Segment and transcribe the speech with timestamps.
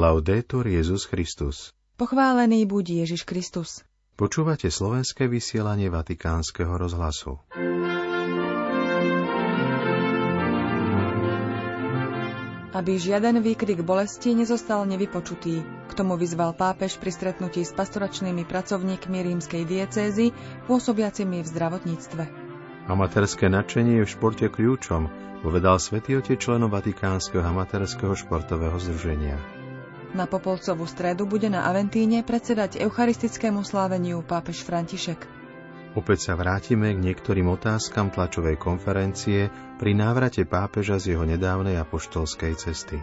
[0.00, 1.76] Laudetur Jezus Christus.
[2.00, 3.84] Pochválený buď Ježiš Kristus.
[4.16, 7.36] Počúvate slovenské vysielanie Vatikánskeho rozhlasu.
[12.72, 15.60] Aby žiaden výkrik bolesti nezostal nevypočutý.
[15.60, 20.32] K tomu vyzval pápež pri stretnutí s pastoračnými pracovníkmi rímskej diecézy,
[20.64, 22.22] pôsobiacimi v zdravotníctve.
[22.88, 25.12] Amatérske nadšenie je v športe kľúčom,
[25.44, 29.59] povedal svätý Otec členom Vatikánskeho amatérskeho športového združenia.
[30.10, 35.22] Na Popolcovú stredu bude na Aventíne predsedať eucharistickému sláveniu pápež František.
[35.94, 42.52] Opäť sa vrátime k niektorým otázkam tlačovej konferencie pri návrate pápeža z jeho nedávnej apoštolskej
[42.58, 42.98] cesty.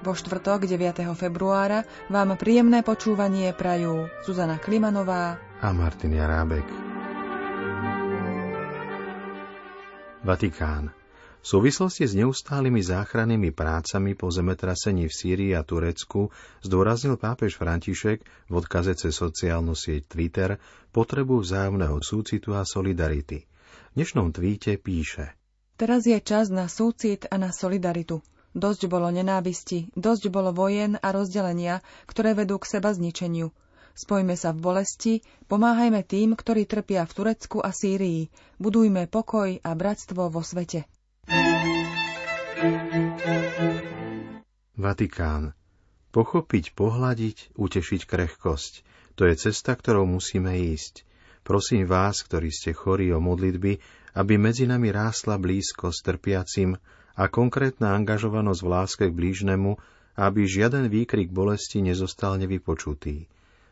[0.00, 1.06] Vo štvrtok 9.
[1.14, 6.66] februára vám príjemné počúvanie prajú Zuzana Klimanová a Martin Jarábek.
[10.24, 10.99] Vatikán.
[11.40, 16.28] V súvislosti s neustálými záchrannými prácami po zemetrasení v Sýrii a Turecku
[16.60, 20.60] zdôraznil pápež František v odkaze cez sociálnu sieť Twitter
[20.92, 23.48] potrebu vzájomného súcitu a solidarity.
[23.48, 25.32] V dnešnom tweete píše
[25.80, 28.20] Teraz je čas na súcit a na solidaritu.
[28.52, 33.48] Dosť bolo nenávisti, dosť bolo vojen a rozdelenia, ktoré vedú k seba zničeniu.
[33.96, 35.14] Spojme sa v bolesti,
[35.48, 38.28] pomáhajme tým, ktorí trpia v Turecku a Sýrii.
[38.60, 40.84] Budujme pokoj a bratstvo vo svete.
[44.80, 45.52] Vatikán.
[46.10, 48.72] Pochopiť, pohľadiť, utešiť krehkosť.
[49.14, 51.06] To je cesta, ktorou musíme ísť.
[51.46, 53.78] Prosím vás, ktorí ste chorí o modlitby,
[54.16, 56.74] aby medzi nami rástla blízko s trpiacim
[57.14, 59.76] a konkrétna angažovanosť v láske k blížnemu,
[60.18, 63.30] aby žiaden výkrik bolesti nezostal nevypočutý.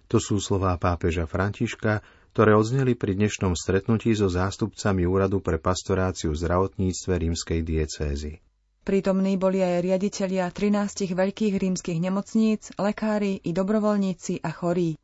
[0.09, 2.01] To sú slová pápeža Františka,
[2.39, 8.39] ktoré odzneli pri dnešnom stretnutí so zástupcami Úradu pre pastoráciu zdravotníctve rímskej diecézy.
[8.87, 14.95] Prítomní boli aj riaditeľia 13 veľkých rímskych nemocníc, lekári i dobrovoľníci a chorí.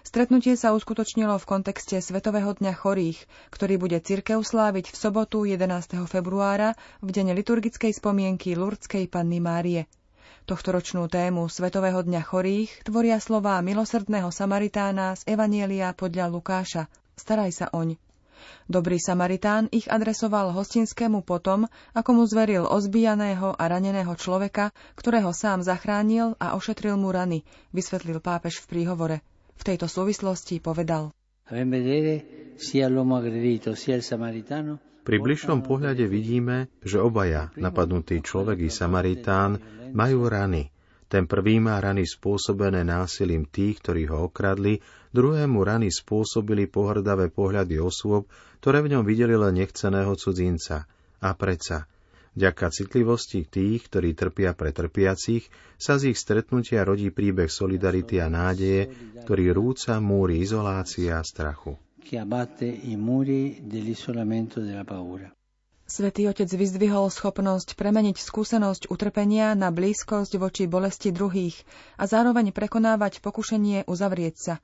[0.00, 3.20] Stretnutie sa uskutočnilo v kontexte Svetového dňa chorých,
[3.52, 5.92] ktorý bude cirkev sláviť v sobotu 11.
[6.08, 6.72] februára
[7.04, 9.84] v deň liturgickej spomienky Lurdskej Panny Márie.
[10.48, 16.88] Tohtoročnú tému Svetového dňa chorých tvoria slová milosrdného Samaritána z Evanielia podľa Lukáša.
[17.18, 18.00] Staraj sa oň.
[18.68, 25.64] Dobrý Samaritán ich adresoval hostinskému potom, ako mu zveril ozbijaného a raneného človeka, ktorého sám
[25.64, 27.42] zachránil a ošetril mu rany,
[27.74, 29.16] vysvetlil pápež v príhovore.
[29.58, 31.10] V tejto súvislosti povedal.
[35.08, 39.56] pri bližšom pohľade vidíme, že obaja, napadnutý človek i Samaritán,
[39.92, 40.72] majú rany.
[41.08, 44.84] Ten prvý má rany spôsobené násilím tých, ktorí ho okradli,
[45.16, 48.28] druhému rany spôsobili pohrdavé pohľady osôb,
[48.60, 50.84] ktoré v ňom videli len nechceného cudzinca.
[51.18, 51.88] A predsa,
[52.38, 58.30] Vďaka citlivosti tých, ktorí trpia pre trpiacich, sa z ich stretnutia rodí príbeh solidarity a
[58.30, 58.94] nádeje,
[59.26, 61.74] ktorý rúca múry izolácie a strachu
[65.88, 71.56] Svetý Otec vyzdvihol schopnosť premeniť skúsenosť utrpenia na blízkosť voči bolesti druhých
[71.96, 74.54] a zároveň prekonávať pokušenie uzavrieť sa.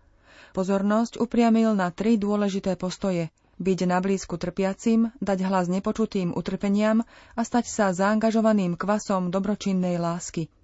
[0.52, 3.32] Pozornosť upriamil na tri dôležité postoje–
[3.64, 10.46] byť na blízku trpiacim, dať hlas nepočutým utrpeniam a stať sa zaangažovaným kvasom dobročinnej lásky–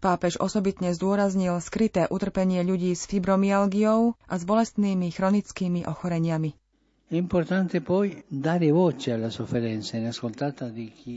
[0.00, 6.59] Pápež osobitne zdôraznil skryté utrpenie ľudí s fibromyalgiou a s bolestnými chronickými ochoreniami.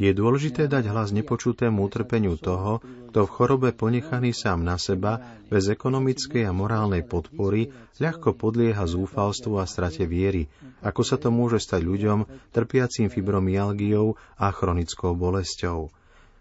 [0.02, 2.82] Je dôležité dať hlas nepočutému utrpeniu toho,
[3.14, 5.22] kto v chorobe ponechaný sám na seba,
[5.54, 7.70] bez ekonomickej a morálnej podpory,
[8.02, 10.50] ľahko podlieha zúfalstvu a strate viery,
[10.82, 15.94] ako sa to môže stať ľuďom trpiacim fibromyalgiou a chronickou bolesťou.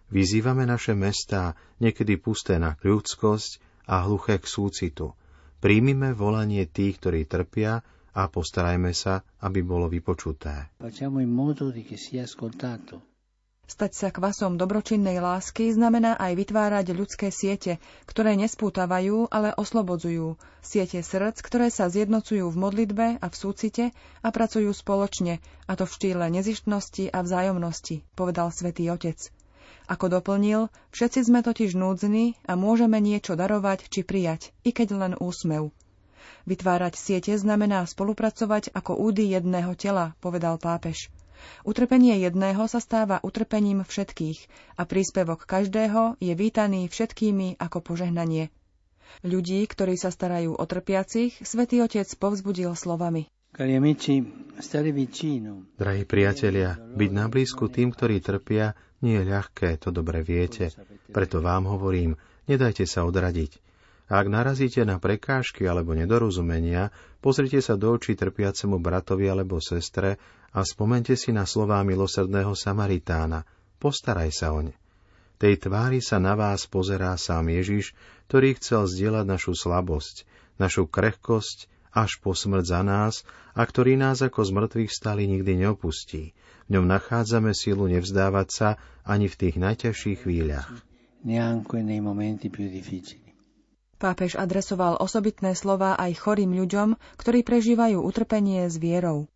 [0.08, 5.12] Vyzývame naše mestá, niekedy pusté na ľudskosť a hluché k súcitu.
[5.60, 10.68] Príjmime volanie tých, ktorí trpia a postarajme sa, aby bolo vypočuté.
[13.62, 20.36] Stať sa kvasom dobročinnej lásky znamená aj vytvárať ľudské siete, ktoré nespútavajú, ale oslobodzujú.
[20.60, 25.88] Siete srdc, ktoré sa zjednocujú v modlitbe a v súcite a pracujú spoločne, a to
[25.88, 29.32] v štýle nezištnosti a vzájomnosti, povedal svätý Otec.
[29.88, 35.12] Ako doplnil, všetci sme totiž núdzni a môžeme niečo darovať či prijať, i keď len
[35.16, 35.72] úsmev.
[36.44, 41.12] Vytvárať siete znamená spolupracovať ako údy jedného tela, povedal pápež.
[41.66, 44.38] Utrpenie jedného sa stáva utrpením všetkých
[44.78, 48.54] a príspevok každého je vítaný všetkými ako požehnanie.
[49.26, 53.28] Ľudí, ktorí sa starajú o trpiacich, svätý Otec povzbudil slovami.
[55.76, 58.72] Drahí priatelia, byť na blízku tým, ktorí trpia,
[59.04, 60.72] nie je ľahké, to dobre viete.
[61.12, 62.16] Preto vám hovorím,
[62.48, 63.71] nedajte sa odradiť.
[64.10, 66.90] A ak narazíte na prekážky alebo nedorozumenia,
[67.22, 70.18] pozrite sa do očí trpiacemu bratovi alebo sestre
[70.52, 73.46] a spomente si na slová milosrdného Samaritána.
[73.78, 74.74] Postaraj sa oň.
[75.42, 77.98] Tej tvári sa na vás pozerá sám Ježiš,
[78.30, 80.22] ktorý chcel zdieľať našu slabosť,
[80.54, 83.14] našu krehkosť až po smrť za nás
[83.52, 86.32] a ktorý nás ako z mŕtvych stali nikdy neopustí.
[86.66, 88.68] V ňom nachádzame silu nevzdávať sa
[89.02, 90.70] ani v tých najťažších chvíľach.
[94.02, 99.30] Pápež adresoval osobitné slova aj chorým ľuďom, ktorí prežívajú utrpenie s vierou.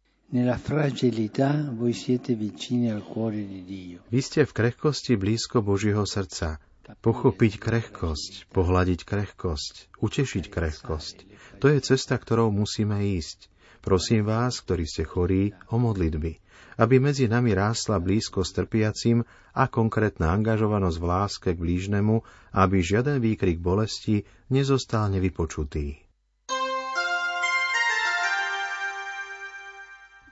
[4.11, 6.59] Vy ste v krehkosti blízko Božieho srdca.
[6.99, 11.17] Pochopiť krehkosť, pohľadiť krehkosť, utešiť krehkosť.
[11.63, 13.47] To je cesta, ktorou musíme ísť.
[13.87, 16.43] Prosím vás, ktorí ste chorí, o modlitby,
[16.77, 19.25] aby medzi nami rástla blízko s trpiacim
[19.57, 22.21] a konkrétna angažovanosť v láske k blížnemu,
[22.53, 26.07] aby žiaden výkrik bolesti nezostal nevypočutý.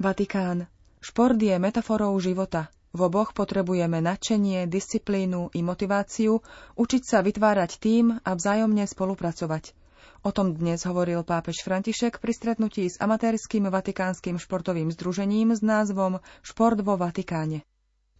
[0.00, 0.68] Vatikán.
[1.00, 2.68] Šport je metaforou života.
[2.94, 6.38] V oboch potrebujeme nadšenie, disciplínu i motiváciu,
[6.78, 9.83] učiť sa vytvárať tým a vzájomne spolupracovať.
[10.24, 16.16] O tom dnes hovoril pápež František pri stretnutí s amatérským vatikánskym športovým združením s názvom
[16.40, 17.60] Šport vo Vatikáne.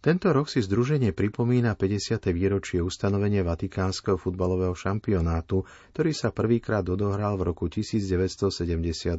[0.05, 2.29] Tento rok si združenie pripomína 50.
[2.29, 5.65] výročie ustanovenia Vatikánskeho futbalového šampionátu,
[5.97, 9.17] ktorý sa prvýkrát odohral v roku 1972,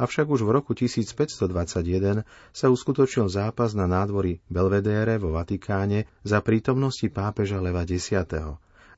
[0.00, 7.12] avšak už v roku 1521 sa uskutočnil zápas na nádvorí Belvedere vo Vatikáne za prítomnosti
[7.12, 8.08] pápeža Leva X.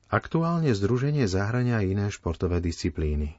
[0.09, 3.37] Aktuálne združenie zahrania iné športové disciplíny.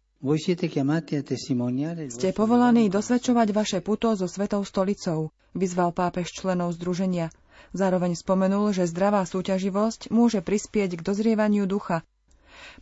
[2.15, 7.35] Ste povolaní dosvedčovať vaše puto so Svetou stolicou, vyzval pápež členov združenia.
[7.75, 12.07] Zároveň spomenul, že zdravá súťaživosť môže prispieť k dozrievaniu ducha.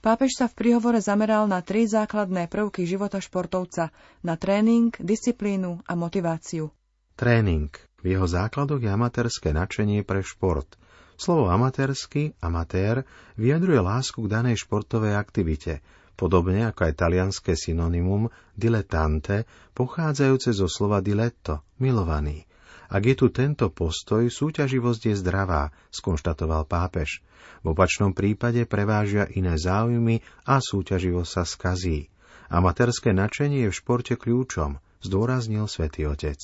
[0.05, 3.88] Pápež sa v príhovore zameral na tri základné prvky života športovca,
[4.20, 6.69] na tréning, disciplínu a motiváciu.
[7.17, 7.73] Tréning.
[8.05, 10.76] V jeho základoch je amatérske nadšenie pre šport.
[11.18, 13.02] Slovo amatérsky, amatér,
[13.34, 15.82] vyjadruje lásku k danej športovej aktivite,
[16.14, 19.42] podobne ako aj talianské synonymum diletante,
[19.74, 22.46] pochádzajúce zo slova diletto, milovaný.
[22.86, 27.20] Ak je tu tento postoj, súťaživosť je zdravá, skonštatoval pápež.
[27.66, 32.08] V opačnom prípade prevážia iné záujmy a súťaživosť sa skazí.
[32.48, 36.38] Amatérske nadšenie je v športe kľúčom, zdôraznil svätý Otec.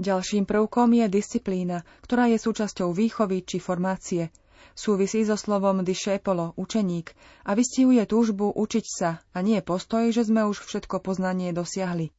[0.00, 4.28] Ďalším prvkom je disciplína, ktorá je súčasťou výchovy či formácie–
[4.80, 7.12] Súvisí so slovom discepolo, učeník,
[7.44, 12.14] a vystihuje túžbu učiť sa a nie postoj, že sme už všetko poznanie dosiahli.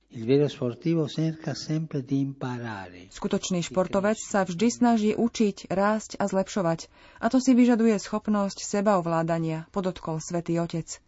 [3.09, 6.91] Skutočný športovec sa vždy snaží učiť, rásť a zlepšovať,
[7.23, 10.99] a to si vyžaduje schopnosť sebaovládania, podotkol svätý Otec.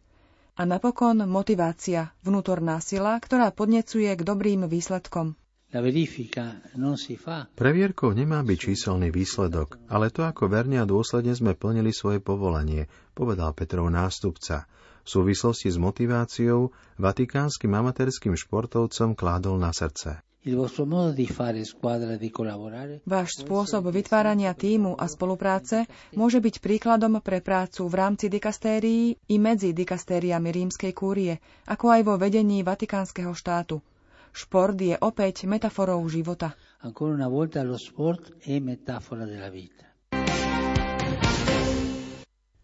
[0.53, 5.35] A napokon motivácia, vnútorná sila, ktorá podnecuje k dobrým výsledkom.
[7.57, 12.85] Previerkou nemá byť číselný výsledok, ale to, ako verne a dôsledne sme plnili svoje povolanie,
[13.17, 14.69] povedal Petrov nástupca.
[15.01, 16.69] V súvislosti s motiváciou
[17.01, 20.21] vatikánskym amatérským športovcom kládol na srdce.
[23.07, 29.35] Váš spôsob vytvárania týmu a spolupráce môže byť príkladom pre prácu v rámci dikastérií i
[29.39, 33.79] medzi dikastériami rímskej kúrie, ako aj vo vedení Vatikánskeho štátu.
[34.33, 36.57] Šport je opäť metaforou života.
[36.81, 39.85] Ancora una volta lo sport è metafora della vita.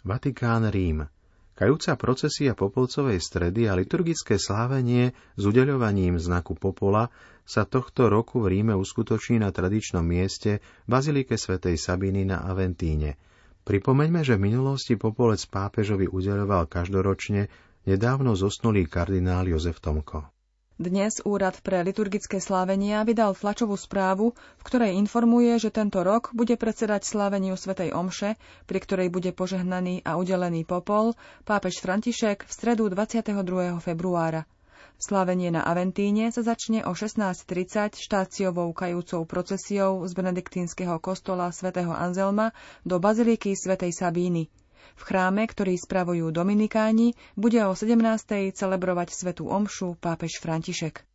[0.01, 1.05] Vatikán Rím.
[1.53, 7.11] Kajúca procesia popolcovej stredy a liturgické slávenie s udeľovaním znaku popola
[7.45, 13.19] sa tohto roku v Ríme uskutoční na tradičnom mieste Bazilike svätej Sabiny na Aventíne.
[13.67, 17.51] Pripomeňme, že v minulosti popolec pápežovi udeľoval každoročne
[17.85, 20.38] nedávno zosnulý kardinál Jozef Tomko.
[20.79, 26.55] Dnes Úrad pre liturgické slávenia vydal tlačovú správu, v ktorej informuje, že tento rok bude
[26.55, 32.87] predsedať sláveniu Svetej Omše, pri ktorej bude požehnaný a udelený popol pápež František v stredu
[32.87, 33.75] 22.
[33.83, 34.47] februára.
[34.95, 42.55] Slávenie na Aventíne sa začne o 16.30 štáciovou kajúcou procesiou z benediktínskeho kostola svätého Anzelma
[42.87, 44.47] do baziliky svätej Sabíny.
[44.95, 47.99] V chráme, ktorý spravujú Dominikáni, bude o 17.
[48.51, 51.07] celebrovať svetú omšu pápež František.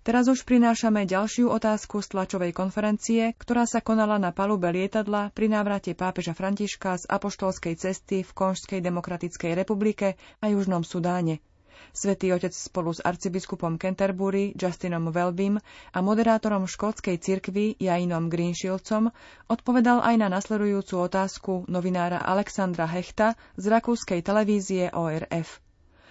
[0.00, 5.52] Teraz už prinášame ďalšiu otázku z tlačovej konferencie, ktorá sa konala na palube lietadla pri
[5.52, 11.44] návrate pápeža Františka z apoštolskej cesty v Konžskej demokratickej republike a Južnom Sudáne.
[11.90, 15.58] Svetý otec spolu s arcibiskupom Canterbury Justinom Welbym
[15.90, 19.10] a moderátorom škótskej cirkvy Jainom Greenshieldcom
[19.50, 25.58] odpovedal aj na nasledujúcu otázku novinára Alexandra Hechta z rakúskej televízie ORF.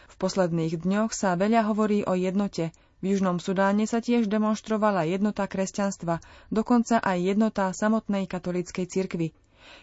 [0.10, 2.76] V posledných dňoch sa veľa hovorí o jednote.
[3.00, 6.20] V Južnom Sudáne sa tiež demonstrovala jednota kresťanstva,
[6.52, 9.32] dokonca aj jednota samotnej katolíckej cirkvy.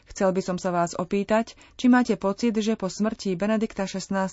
[0.07, 4.31] Chcel by som sa vás opýtať, či máte pocit, že po smrti Benedikta XVI.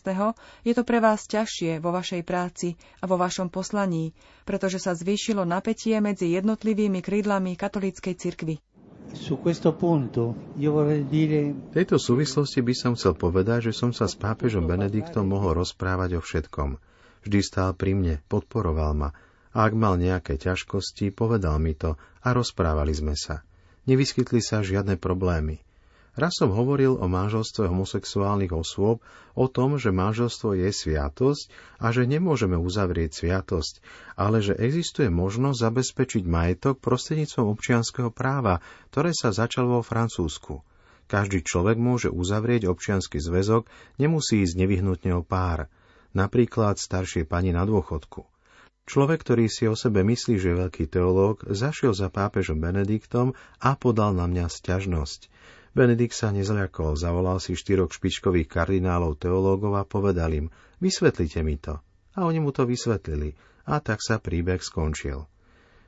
[0.64, 4.14] je to pre vás ťažšie vo vašej práci a vo vašom poslaní,
[4.48, 8.56] pretože sa zvýšilo napätie medzi jednotlivými krídlami katolíckej cirkvy.
[9.04, 9.20] V
[11.76, 16.22] tejto súvislosti by som chcel povedať, že som sa s pápežom Benediktom mohol rozprávať o
[16.24, 16.82] všetkom.
[17.28, 19.10] Vždy stál pri mne, podporoval ma
[19.54, 21.94] a ak mal nejaké ťažkosti, povedal mi to
[22.26, 23.46] a rozprávali sme sa
[23.90, 25.64] nevyskytli sa žiadne problémy.
[26.14, 29.02] Raz som hovoril o manželstve homosexuálnych osôb,
[29.34, 31.50] o tom, že manželstvo je sviatosť
[31.82, 33.82] a že nemôžeme uzavrieť sviatosť,
[34.14, 38.62] ale že existuje možnosť zabezpečiť majetok prostredníctvom občianského práva,
[38.94, 40.62] ktoré sa začalo vo Francúzsku.
[41.10, 43.66] Každý človek môže uzavrieť občiansky zväzok,
[43.98, 45.66] nemusí ísť nevyhnutne o pár,
[46.14, 48.33] napríklad staršie pani na dôchodku.
[48.84, 53.32] Človek, ktorý si o sebe myslí, že je veľký teológ, zašiel za pápežom Benediktom
[53.64, 55.32] a podal na mňa sťažnosť.
[55.72, 60.48] Benedikt sa nezľakol, zavolal si štyroch špičkových kardinálov teológov a povedal im,
[60.84, 61.80] vysvetlite mi to.
[62.14, 63.34] A oni mu to vysvetlili.
[63.64, 65.26] A tak sa príbeh skončil.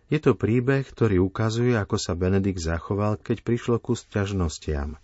[0.08, 4.96] Je to príbeh, ktorý ukazuje, ako sa Benedikt zachoval, keď prišlo ku sťažnostiam.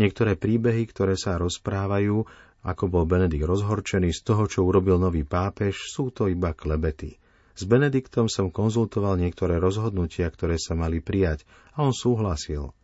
[0.00, 2.24] Niektoré príbehy, ktoré sa rozprávajú,
[2.64, 7.20] ako bol Benedikt rozhorčený z toho, čo urobil nový pápež, sú to iba klebety.
[7.54, 11.46] S Benediktom som konzultoval niektoré rozhodnutia, ktoré sa mali prijať
[11.78, 12.74] a on súhlasil.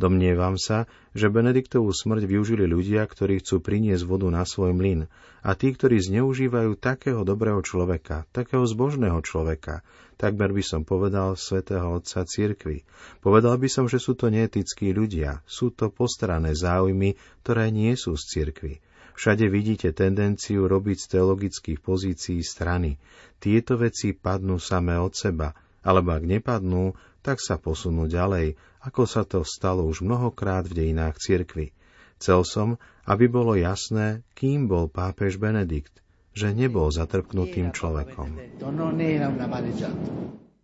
[0.00, 5.12] Domnievam sa, že Benediktovú smrť využili ľudia, ktorí chcú priniesť vodu na svoj mlyn
[5.44, 9.84] a tí, ktorí zneužívajú takého dobrého človeka, takého zbožného človeka,
[10.16, 12.88] takmer by som povedal svätého Otca cirkvy.
[13.20, 18.16] Povedal by som, že sú to neetickí ľudia, sú to postarané záujmy, ktoré nie sú
[18.16, 18.80] z cirkvy.
[19.20, 22.96] Všade vidíte tendenciu robiť z teologických pozícií strany.
[23.36, 25.52] Tieto veci padnú samé od seba,
[25.84, 31.20] alebo ak nepadnú, tak sa posunú ďalej, ako sa to stalo už mnohokrát v dejinách
[31.20, 31.76] cirkvy.
[32.16, 32.68] Chcel som,
[33.04, 36.00] aby bolo jasné, kým bol pápež Benedikt,
[36.32, 38.56] že nebol zatrpnutým človekom.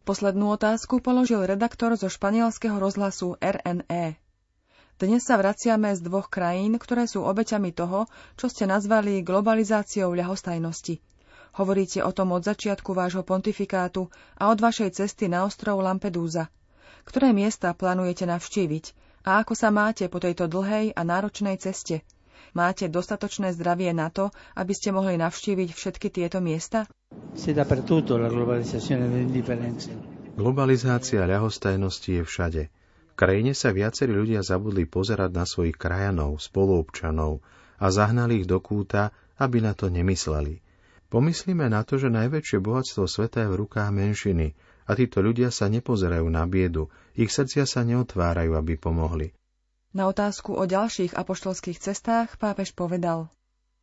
[0.08, 4.16] Poslednú otázku položil redaktor zo španielského rozhlasu RNE.
[4.96, 11.04] Dnes sa vraciame z dvoch krajín, ktoré sú obeťami toho, čo ste nazvali globalizáciou ľahostajnosti.
[11.60, 14.08] Hovoríte o tom od začiatku vášho pontifikátu
[14.40, 16.48] a od vašej cesty na ostrov Lampedusa.
[17.04, 18.84] Ktoré miesta plánujete navštíviť
[19.28, 22.00] a ako sa máte po tejto dlhej a náročnej ceste?
[22.56, 26.88] Máte dostatočné zdravie na to, aby ste mohli navštíviť všetky tieto miesta?
[30.40, 32.62] Globalizácia ľahostajnosti je všade
[33.16, 37.40] krajine sa viacerí ľudia zabudli pozerať na svojich krajanov, spoluobčanov
[37.80, 40.60] a zahnali ich do kúta, aby na to nemysleli.
[41.08, 44.52] Pomyslíme na to, že najväčšie bohatstvo sveta je v rukách menšiny
[44.86, 49.32] a títo ľudia sa nepozerajú na biedu, ich srdcia sa neotvárajú, aby pomohli.
[49.96, 53.32] Na otázku o ďalších apoštolských cestách pápež povedal–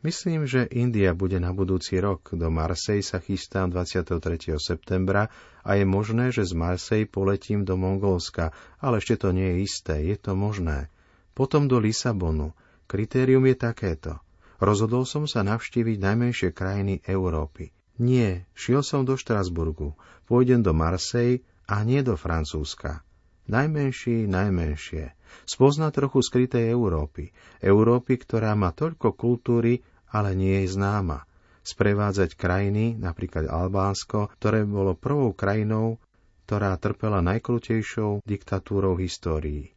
[0.04, 2.36] Myslím, že India bude na budúci rok.
[2.36, 4.20] Do Marsej sa chystám 23.
[4.60, 5.32] septembra
[5.64, 8.52] a je možné, že z Marsej poletím do Mongolska,
[8.84, 10.92] ale ešte to nie je isté, je to možné.
[11.32, 12.52] Potom do Lisabonu.
[12.84, 14.20] Kritérium je takéto.
[14.60, 17.72] Rozhodol som sa navštíviť najmenšie krajiny Európy.
[17.96, 19.96] Nie, šiel som do Štrasburgu.
[20.28, 23.08] Pôjdem do Marsej a nie do Francúzska.
[23.48, 25.16] Najmenší, najmenšie.
[25.48, 27.32] Spozna trochu skrytej Európy.
[27.64, 29.84] Európy, ktorá má toľko kultúry
[30.14, 31.26] ale nie je známa.
[31.66, 35.98] Sprevádzať krajiny, napríklad Albánsko, ktoré bolo prvou krajinou,
[36.46, 39.74] ktorá trpela najkrutejšou diktatúrou histórií.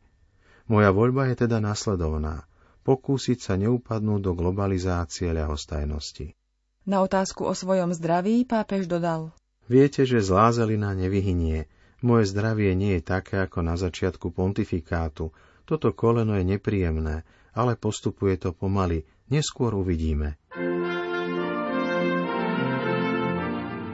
[0.67, 2.45] Moja voľba je teda nasledovná.
[2.83, 6.35] Pokúsiť sa neupadnúť do globalizácie ľahostajnosti.
[6.87, 9.35] Na otázku o svojom zdraví pápež dodal.
[9.67, 11.67] Viete, že zlá zelina nevyhynie.
[11.99, 15.35] Moje zdravie nie je také ako na začiatku pontifikátu.
[15.67, 17.27] Toto koleno je nepríjemné,
[17.57, 20.39] ale postupuje to pomaly, Neskôr uvidíme.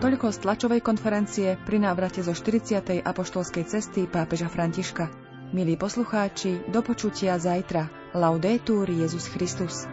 [0.03, 3.01] Toľko z tlačovej konferencie pri návrate zo 40.
[3.01, 5.09] apoštolskej cesty pápeža Františka.
[5.57, 7.89] Milí poslucháči, do počutia zajtra.
[8.13, 9.89] Laudetur Jezus Christus.